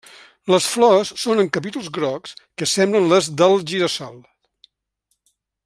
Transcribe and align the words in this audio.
Les 0.51 0.67
flors 0.75 1.11
són 1.23 1.41
en 1.43 1.51
capítols 1.57 1.91
grocs 1.97 2.33
que 2.61 2.69
semblen 2.73 3.13
les 3.13 3.29
del 3.43 3.59
gira-sol. 3.73 4.17